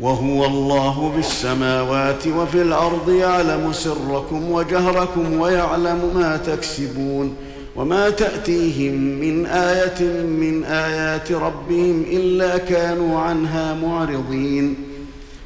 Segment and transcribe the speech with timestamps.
[0.00, 7.34] وهو الله بالسماوات وفي الارض يعلم سركم وجهركم ويعلم ما تكسبون
[7.76, 14.74] وما تاتيهم من ايه من ايات ربهم الا كانوا عنها معرضين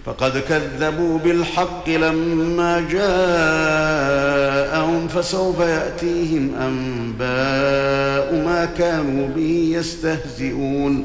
[0.06, 11.04] فقد كذبوا بالحق لما جاءهم فسوف ياتيهم انباء ما كانوا به يستهزئون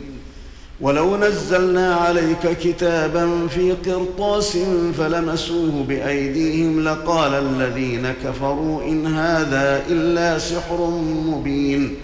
[0.81, 4.57] ولو نزلنا عليك كتابا في قرطاس
[4.97, 10.89] فلمسوه بأيديهم لقال الذين كفروا إن هذا إلا سحر
[11.27, 11.95] مبين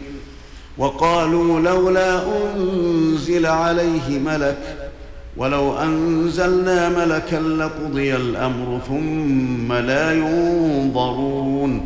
[0.77, 2.21] وقالوا لولا
[2.55, 4.89] أنزل عليه ملك
[5.37, 11.85] ولو أنزلنا ملكا لقضي الأمر ثم لا ينظرون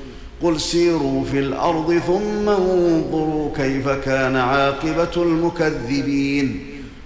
[0.43, 6.59] قل سيروا في الارض ثم انظروا كيف كان عاقبه المكذبين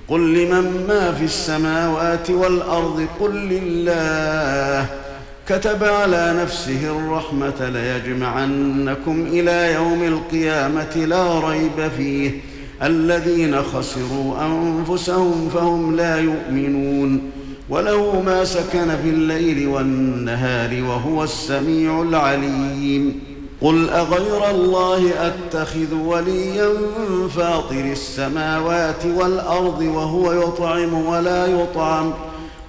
[0.08, 4.86] قل لمن ما في السماوات والارض قل لله
[5.48, 12.32] كتب على نفسه الرحمه ليجمعنكم الى يوم القيامه لا ريب فيه
[12.84, 17.22] الذين خسروا انفسهم فهم لا يؤمنون
[17.70, 23.25] وله ما سكن في الليل والنهار وهو السميع العليم
[23.66, 26.70] قل اغير الله اتخذ وليا
[27.36, 32.14] فاطر السماوات والارض وهو يطعم ولا يطعم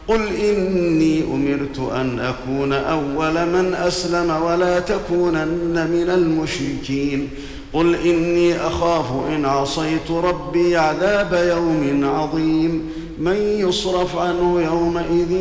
[0.09, 7.29] قل اني امرت ان اكون اول من اسلم ولا تكونن من المشركين
[7.73, 15.37] قل اني اخاف ان عصيت ربي عذاب يوم عظيم من يصرف عنه يومئذ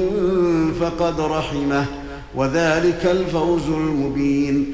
[0.81, 1.85] فقد رحمه
[2.35, 4.73] وذلك الفوز المبين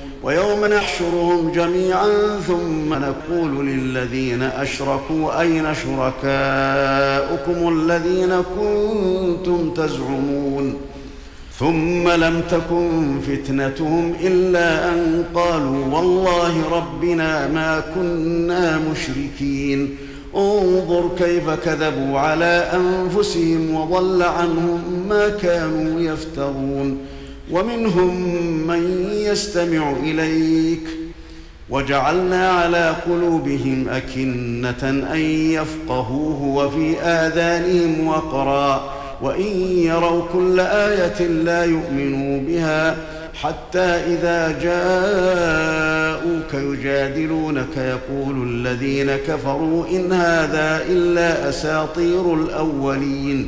[0.23, 6.29] ويوم نحشرهم جميعا ثم نقول للذين اشركوا اين شركاؤكم
[7.77, 10.73] الذين كنتم تزعمون
[11.59, 19.95] ثم لم تكن فتنتهم الا ان قالوا والله ربنا ما كنا مشركين
[20.35, 26.97] انظر كيف كذبوا على انفسهم وضل عنهم ما كانوا يفترون
[27.51, 28.21] ومنهم
[28.67, 30.79] من يستمع اليك
[31.69, 35.19] وجعلنا على قلوبهم اكنه ان
[35.51, 42.97] يفقهوه وفي اذانهم وقرا وان يروا كل ايه لا يؤمنوا بها
[43.41, 53.47] حتى اذا جاءوك يجادلونك يقول الذين كفروا ان هذا الا اساطير الاولين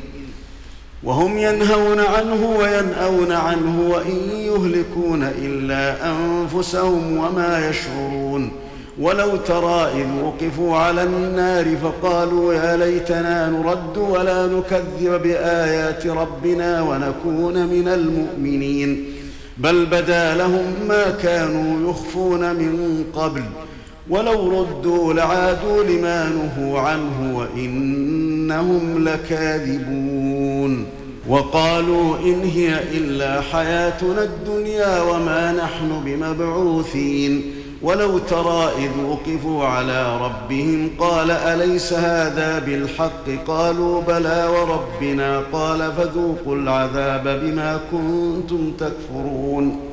[1.06, 8.52] وهم ينهون عنه ويناون عنه وان يهلكون الا انفسهم وما يشعرون
[9.00, 17.68] ولو ترى اذ وقفوا على النار فقالوا يا ليتنا نرد ولا نكذب بايات ربنا ونكون
[17.68, 19.06] من المؤمنين
[19.58, 23.44] بل بدا لهم ما كانوا يخفون من قبل
[24.14, 30.86] ولو ردوا لعادوا لما نهوا عنه وإنهم لكاذبون
[31.28, 37.44] وقالوا إن هي إلا حياتنا الدنيا وما نحن بمبعوثين
[37.82, 46.56] ولو ترى إذ وقفوا على ربهم قال أليس هذا بالحق قالوا بلى وربنا قال فذوقوا
[46.56, 49.93] العذاب بما كنتم تكفرون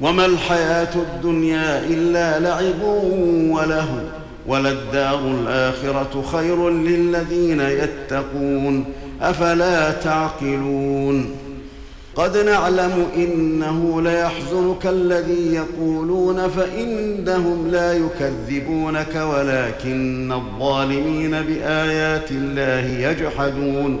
[0.00, 2.82] وما الحياة الدنيا إلا لعب
[3.50, 3.88] وله
[4.46, 8.84] وللدار الآخرة خير للذين يتقون
[9.22, 11.30] أفلا تعقلون
[12.16, 24.00] قد نعلم إنه ليحزنك الذي يقولون فإنهم لا يكذبونك ولكن الظالمين بآيات الله يجحدون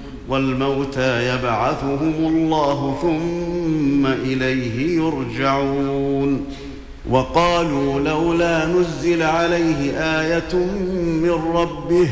[0.31, 6.45] والموتى يبعثهم الله ثم اليه يرجعون
[7.09, 9.91] وقالوا لولا نزل عليه
[10.21, 10.53] ايه
[11.23, 12.07] من ربه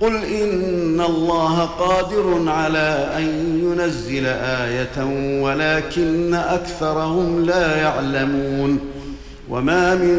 [0.00, 3.26] قل ان الله قادر على ان
[3.64, 5.04] ينزل ايه
[5.42, 8.78] ولكن اكثرهم لا يعلمون
[9.50, 10.18] وما من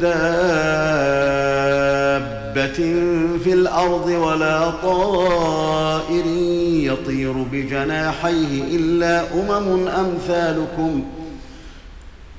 [0.00, 3.06] دابه دابة
[3.44, 6.26] في الأرض ولا طائر
[6.92, 11.04] يطير بجناحيه إلا أمم أمثالكم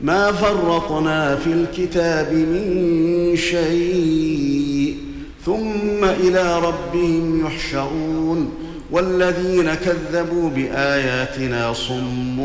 [0.02, 4.98] ما فرطنا في الكتاب من شيء
[5.46, 8.54] ثم إلى ربهم يحشرون
[8.92, 12.40] والذين كذبوا بآياتنا صم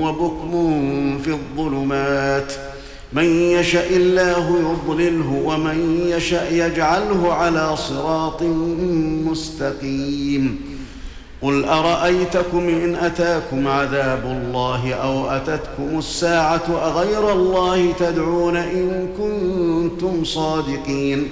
[0.00, 0.84] وبكم
[1.18, 2.75] في الظلمات ۖ
[3.12, 8.42] من يشاء الله يضلله ومن يشاء يجعله على صراط
[9.26, 10.58] مستقيم
[11.42, 21.28] قل ارايتكم ان اتاكم عذاب الله او اتتكم الساعه اغير الله تدعون ان كنتم صادقين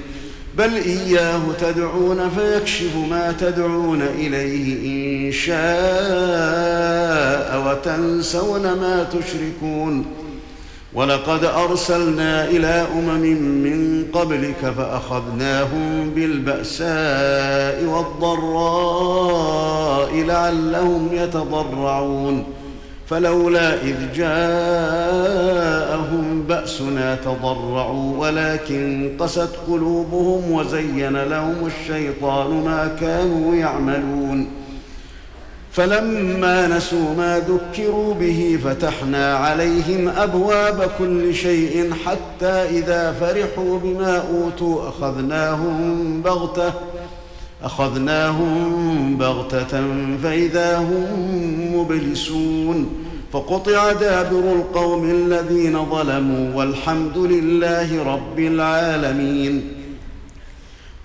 [0.58, 10.04] بل اياه تدعون فيكشف ما تدعون اليه ان شاء وتنسون ما تشركون
[10.94, 22.44] ولقد ارسلنا الى امم من قبلك فاخذناهم بالباساء والضراء لعلهم يتضرعون
[23.06, 34.63] فلولا اذ جاءهم باسنا تضرعوا ولكن قست قلوبهم وزين لهم الشيطان ما كانوا يعملون
[35.74, 44.88] فلما نسوا ما ذكروا به فتحنا عليهم ابواب كل شيء حتى اذا فرحوا بما اوتوا
[44.88, 46.72] اخذناهم بغته
[47.62, 49.80] اخذناهم بغته
[50.22, 52.90] فاذا هم مبلسون
[53.32, 59.73] فقطع دابر القوم الذين ظلموا والحمد لله رب العالمين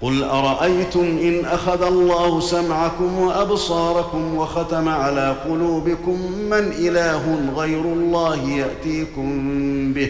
[0.01, 9.41] قل ارايتم ان اخذ الله سمعكم وابصاركم وختم على قلوبكم من اله غير الله ياتيكم
[9.93, 10.09] به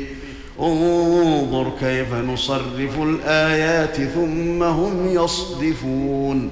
[0.62, 6.50] انظر كيف نصرف الايات ثم هم يصدفون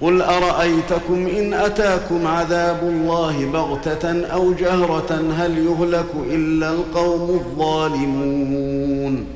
[0.00, 9.35] قل ارايتكم ان اتاكم عذاب الله بغته او جهره هل يهلك الا القوم الظالمون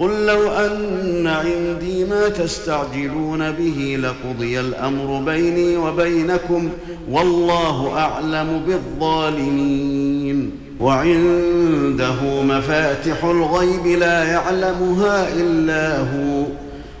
[0.00, 6.68] قل لو ان عندي ما تستعجلون به لقضي الامر بيني وبينكم
[7.10, 10.50] والله اعلم بالظالمين
[10.80, 16.42] وعنده مفاتح الغيب لا يعلمها الا هو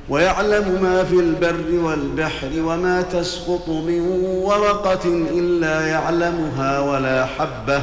[0.08, 4.00] ويعلم ما في البر والبحر وما تسقط من
[4.44, 7.82] ورقه الا يعلمها ولا حبه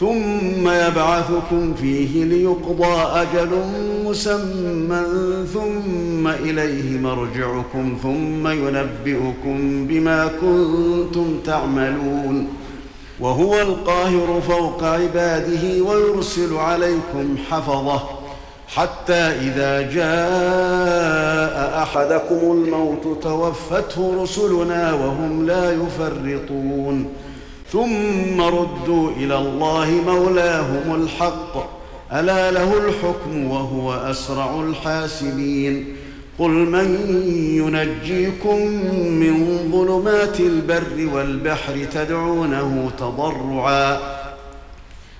[0.00, 3.48] ثم يبعثكم فيه ليقضى اجل
[4.04, 5.02] مسمى
[5.54, 12.48] ثم اليه مرجعكم ثم ينبئكم بما كنتم تعملون
[13.20, 18.02] وهو القاهر فوق عباده ويرسل عليكم حفظه
[18.74, 27.06] حتى اذا جاء احدكم الموت توفته رسلنا وهم لا يفرطون
[27.72, 31.80] ثم ردوا الى الله مولاهم الحق
[32.12, 35.84] الا له الحكم وهو اسرع الحاسبين
[36.38, 37.20] قل من
[37.54, 38.58] ينجيكم
[39.10, 43.98] من ظلمات البر والبحر تدعونه تضرعا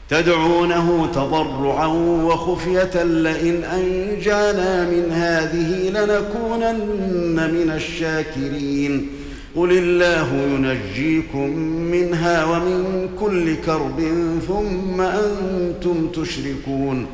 [0.09, 1.87] تدعونه تضرعا
[2.25, 9.11] وخفية لئن أنجانا من هذه لنكونن من الشاكرين
[9.57, 11.51] قل الله ينجيكم
[11.91, 14.01] منها ومن كل كرب
[14.49, 17.07] ثم انتم تشركون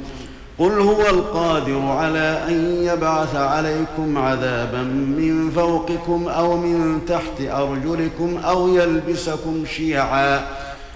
[0.59, 4.83] قل هو القادر على ان يبعث عليكم عذابا
[5.19, 10.41] من فوقكم او من تحت ارجلكم او يلبسكم شيعا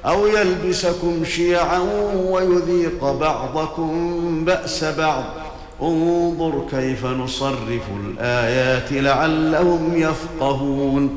[0.07, 1.79] او يلبسكم شيعا
[2.31, 3.97] ويذيق بعضكم
[4.45, 5.25] باس بعض
[5.83, 11.17] انظر كيف نصرف الايات لعلهم يفقهون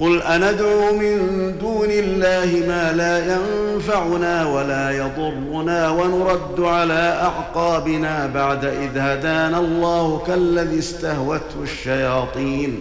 [0.00, 1.16] قل أندعو من
[1.60, 3.36] دون الله ما لا
[3.72, 12.80] ينفعنا ولا يضرنا ونرد على أعقابنا بعد إذ هدانا الله كالذي استهوته الشياطين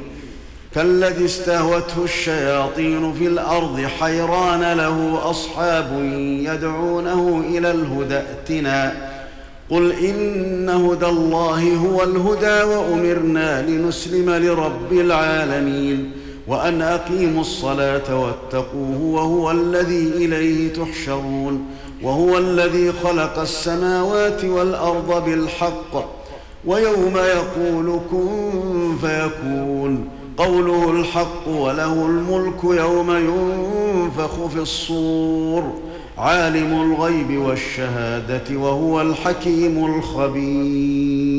[0.76, 5.90] كالذي استهوته الشياطين في الأرض حيران له أصحاب
[6.46, 8.94] يدعونه إلى الهدى ائتنا
[9.70, 16.19] قل إن هدى الله هو الهدى وأمرنا لنسلم لرب العالمين
[16.50, 21.64] وان اقيموا الصلاه واتقوه وهو الذي اليه تحشرون
[22.04, 26.20] وهو الذي خلق السماوات والارض بالحق
[26.66, 35.64] ويوم يقول كن فيكون قوله الحق وله الملك يوم ينفخ في الصور
[36.18, 41.39] عالم الغيب والشهاده وهو الحكيم الخبير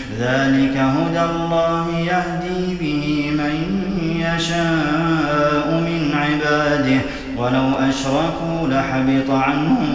[0.19, 3.83] ذلك هدى الله يهدي به من
[4.19, 6.97] يشاء من عباده
[7.37, 9.87] ولو أشركوا لحبط عنهم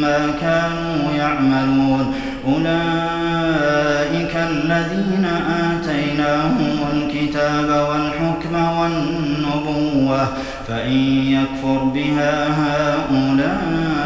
[0.00, 2.14] ما كانوا يعملون
[2.48, 5.26] أولئك الذين
[5.78, 10.28] آتيناهم الكتاب والحكم والنبوة
[10.68, 13.81] فإن يكفر بها هؤلاء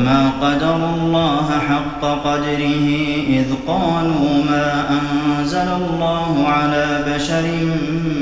[0.00, 7.42] وما قدروا الله حق قدره إذ قالوا ما أنزل الله على بشر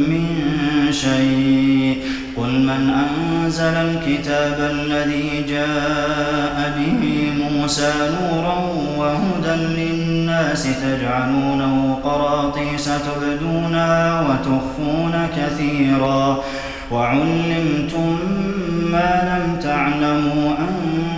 [0.09, 0.27] من
[0.91, 1.99] شيء
[2.37, 8.59] قل من أنزل الكتاب الذي جاء به موسى نورا
[8.99, 16.39] وهدى للناس تجعلونه قراطيس تبدونها وتخفون كثيرا
[16.93, 18.19] وعلمتم
[18.93, 21.18] ما لم تعلموا أن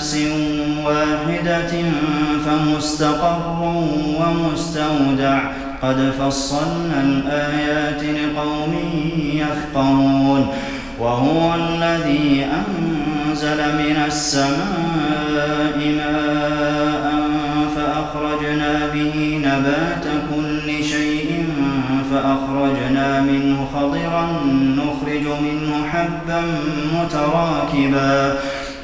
[0.00, 0.18] نفس
[0.84, 1.68] واحدة
[2.46, 3.80] فمستقر
[4.20, 5.38] ومستودع
[5.82, 8.74] قد فصلنا الآيات لقوم
[9.32, 10.46] يفقهون
[11.00, 17.12] وهو الذي أنزل من السماء ماء
[17.76, 21.44] فأخرجنا به نبات كل شيء
[22.12, 26.42] فأخرجنا منه خضرا نخرج منه حبا
[26.94, 28.38] متراكبا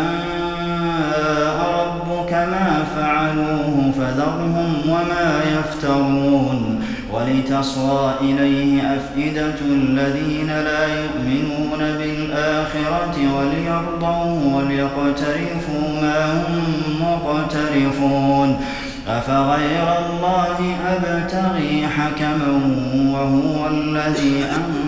[1.81, 6.81] ربك كما فعلوه فذرهم وما يفترون
[7.13, 16.63] ولتصغى إليه أفئدة الذين لا يؤمنون بالآخرة وليرضوه وليقترفوا ما هم
[17.01, 18.61] مقترفون
[19.09, 24.88] أفغير الله أبتغي حكما وهو الذي أنزل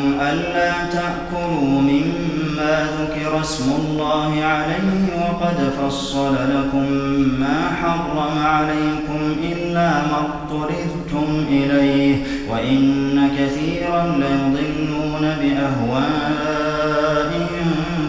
[0.00, 6.92] لكم ألا تأكلوا مما ذكر اسم الله عليه وقد فصل لكم
[7.40, 12.16] ما حرم عليكم إلا ما اضطررتم إليه
[12.52, 15.84] وإن كثيرا ليضلون بأهوائهم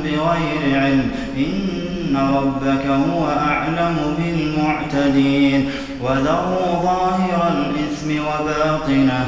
[0.03, 5.69] بغير علم إن ربك هو أعلم بالمعتدين
[6.01, 9.27] وذروا ظاهر الإثم وباطنه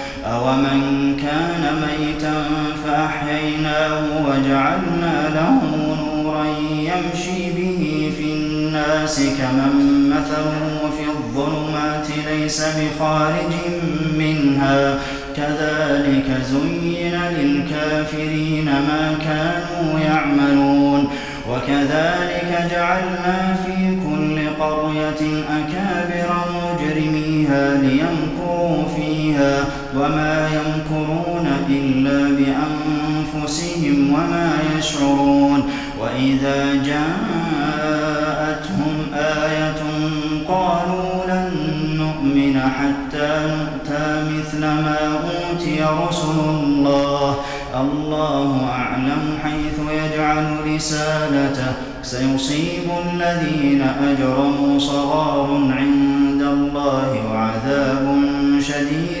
[0.25, 0.81] أومن
[1.21, 2.33] كان ميتا
[2.87, 13.51] فأحييناه وجعلنا له نورا يمشي به في الناس كمن مثله في الظلمات ليس بخارج
[14.17, 14.99] منها
[15.37, 21.07] كذلك زين للكافرين ما كانوا يعملون
[21.49, 29.10] وكذلك جعلنا في كل قرية أكابر مجرميها ليمكروا فيها
[29.95, 35.63] وما يمكرون إلا بأنفسهم وما يشعرون
[36.01, 37.33] وإذا جاءتهم
[39.15, 39.81] آية
[40.47, 41.51] قالوا لن
[42.01, 45.77] نؤمن حتى نؤتى مثل ما أوتي
[46.07, 47.35] رسل الله
[47.81, 58.15] الله أعلم حيث يجعل رسالته سيصيب الذين أجرموا صغار عند الله وعذاب
[58.61, 59.20] شديد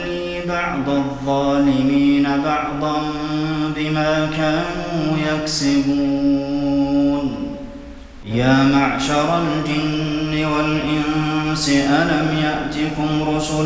[0.49, 3.01] بعض الظالمين بعضا
[3.75, 7.31] بما كانوا يكسبون
[8.25, 13.65] يا معشر الجن والإنس ألم يأتكم رسل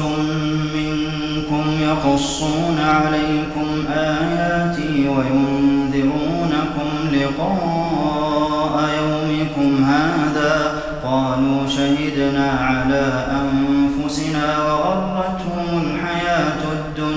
[0.76, 15.45] منكم يقصون عليكم آياتي وينذرونكم لقاء يومكم هذا قالوا شهدنا على أنفسنا وغرتهم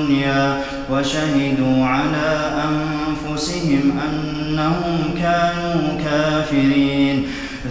[0.08, 0.60] الدنيا
[0.92, 7.24] وشهدوا على أنفسهم أنهم كانوا كافرين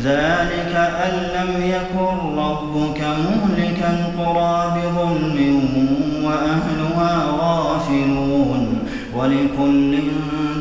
[0.03, 5.89] ذلك أن لم يكن ربك مهلك القرى بظلم
[6.23, 8.79] وأهلها غافلون
[9.15, 9.97] ولكل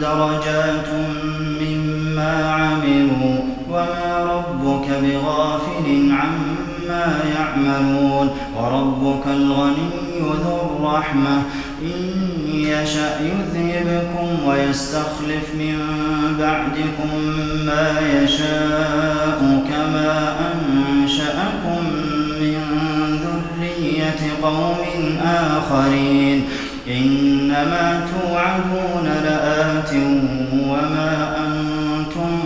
[0.00, 0.86] درجات
[1.62, 3.38] مما عملوا
[3.70, 9.90] وما ربك بغافل عما يعملون وربك الغني
[10.22, 11.42] ذو الرحمة
[11.82, 15.78] إن يشأ يذهبكم ويستخلف من
[16.40, 17.18] بعدكم
[17.66, 21.84] ما يشاء كما أنشأكم
[22.40, 22.64] من
[23.12, 24.86] ذرية قوم
[25.24, 26.44] آخرين
[26.90, 29.90] إنما توعدون لآت
[30.68, 32.36] وما أنتم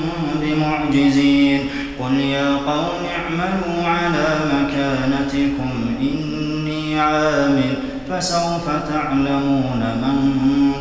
[0.43, 1.61] بمعجزين
[2.01, 5.71] قل يا قوم اعملوا على مكانتكم
[6.01, 10.19] إني عامل فسوف تعلمون من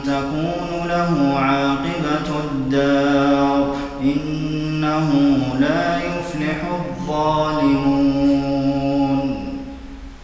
[0.06, 5.10] تكون له عاقبة الدار إنه
[5.60, 9.46] لا يفلح الظالمون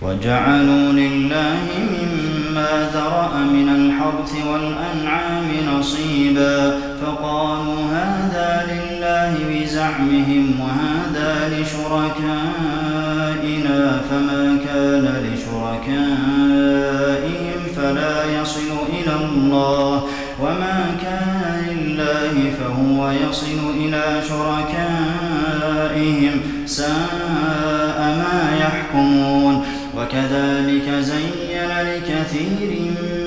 [0.01, 1.56] وجعلوا لله
[1.95, 5.47] مما ذرأ من الحرث والأنعام
[5.80, 6.58] نصيبا
[7.06, 13.80] فقالوا هذا لله بزعمهم وهذا لشركائنا
[14.10, 20.03] فما كان لشركائنا شركائهم فلا يصل إلى الله
[20.41, 29.63] وما كان لله فهو يصل إلى شركائهم ساء ما يحكمون
[29.97, 32.71] وكذلك زين لكثير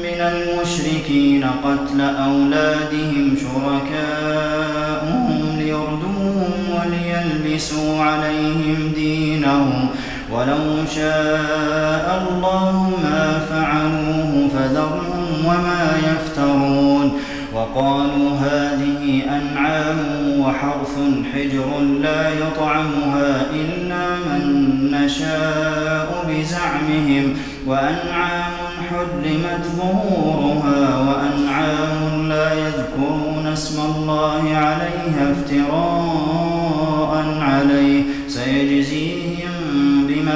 [0.02, 9.88] من المشركين قتل أولادهم شركاؤهم ليردوهم وليلبسوا عليهم دينهم
[10.32, 17.06] ولو شاء الله ما فعلوه فذرهم وما يفترون
[17.54, 19.96] وقالوا هذه أنعام
[20.40, 20.94] وحرث
[21.34, 21.68] حجر
[22.02, 24.42] لا يطعمها إلا من
[24.90, 27.26] نشاء بزعمهم
[27.66, 28.52] وأنعام
[28.90, 31.96] حرمت ظهورها وأنعام
[32.28, 39.17] لا يذكرون اسم الله عليها افتراء عليه سيجزيهم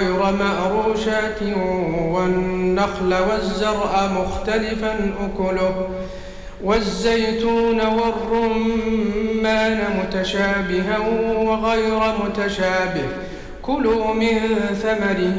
[0.00, 1.40] غير مأروشات
[2.12, 5.88] والنخل والزرع مختلفا أكله
[6.64, 10.98] والزيتون والرمان متشابها
[11.38, 13.08] وغير متشابه
[13.62, 14.38] كلوا من
[14.82, 15.32] ثمره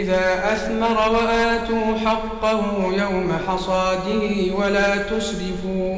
[0.00, 2.60] إذا أثمر وآتوا حقه
[2.92, 4.22] يوم حصاده
[4.58, 5.92] ولا تسرفوا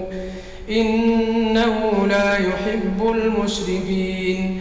[0.71, 1.67] إنه
[2.09, 4.61] لا يحب المسرفين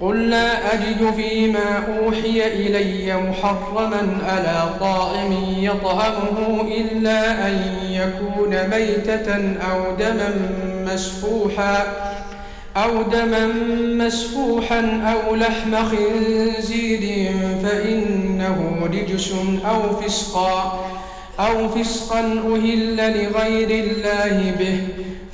[0.00, 9.94] قل لا أجد فيما أوحي إلي محرما على طائم يطعمه إلا أن يكون ميتة أو
[9.98, 10.34] دما
[10.94, 11.84] مسفوحا
[12.76, 13.46] أو دما
[14.06, 14.80] مسفوحا
[15.26, 17.32] أو لحم خنزير
[17.62, 18.58] فإنه
[18.92, 19.32] رجس
[19.70, 20.80] أو فسقا
[21.40, 24.80] أو فسقا أهل لغير الله به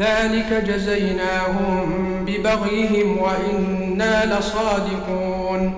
[0.00, 5.72] ذلك جزيناهم ببغيهم وإنا لصادقون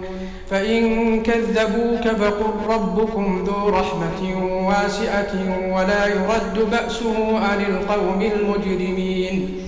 [0.50, 5.34] فإن كذبوك فقل ربكم ذو رحمة واسعة
[5.70, 9.58] ولا يرد بأسه عن القوم المجرمين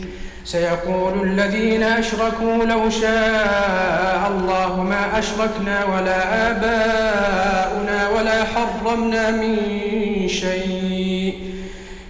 [0.44, 9.56] سيقول الذين أشركوا لو شاء الله ما أشركنا ولا آباؤنا ولا حرمنا من
[10.28, 11.47] شيء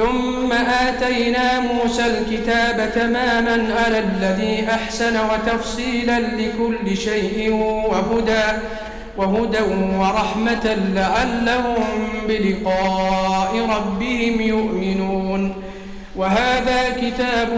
[0.00, 0.52] ثم
[0.86, 7.50] آتينا موسى الكتاب تماما على الذي أحسن وتفصيلا لكل شيء
[7.88, 8.44] وهدى
[9.18, 9.58] وهدى
[9.98, 11.84] ورحمة لعلهم
[12.28, 15.54] بلقاء ربهم يؤمنون
[16.16, 17.48] وهذا كتاب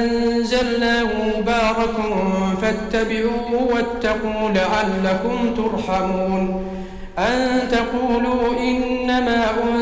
[0.00, 1.94] أنزلناه مبارك
[2.62, 6.62] فاتبعوه واتقوا لعلكم ترحمون
[7.18, 9.81] أن تقولوا إنما أنزل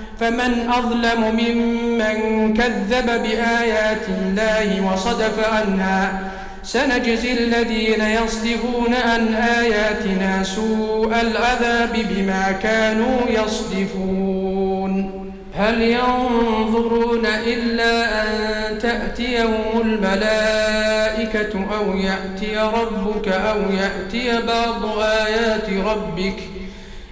[0.21, 6.19] فمن أظلم ممن كذب بآيات الله وصدف عنها
[6.63, 15.21] سنجزي الذين يصدفون عن آياتنا سوء العذاب بما كانوا يصدفون
[15.57, 18.31] هل ينظرون إلا أن
[18.79, 26.60] تأتيهم الملائكة أو يأتي ربك أو يأتي بعض آيات ربك ۖ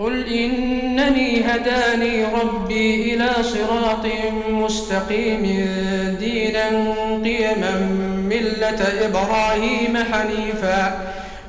[0.00, 4.04] قل إنني هداني ربي إلى صراط
[4.50, 5.42] مستقيم
[6.20, 6.68] دينا
[7.24, 7.80] قيما
[8.30, 10.98] ملة إبراهيم حنيفا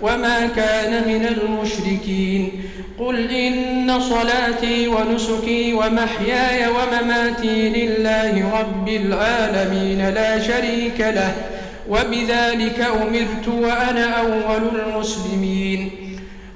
[0.02, 2.52] وما كان من المشركين
[3.00, 11.32] قل إن صلاتي ونسكي ومحياي ومماتي لله رب العالمين لا شريك له
[11.90, 15.90] وبذلك أمرت وأنا أول المسلمين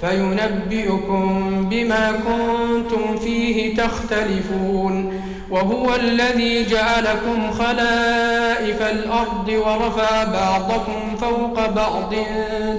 [0.00, 1.28] فينبئكم
[1.70, 5.20] بما كنتم فيه تختلفون
[5.50, 12.14] وهو الذي جعلكم خلائف الأرض ورفع بعضكم فوق بعض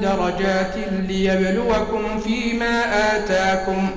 [0.01, 0.76] درجات
[1.07, 2.84] ليبلوكم فيما
[3.17, 3.88] آتاكم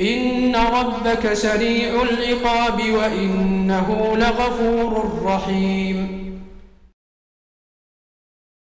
[0.00, 6.29] إن ربك سريع العقاب وإنه لغفور رحيم